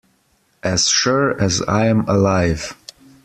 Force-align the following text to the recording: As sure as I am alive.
As 0.63 0.89
sure 0.89 1.39
as 1.39 1.61
I 1.67 1.85
am 1.85 2.09
alive. 2.09 2.73